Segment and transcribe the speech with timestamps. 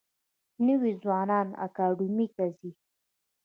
[0.65, 2.71] نوي ځوانان اکاډمیو ته ځي.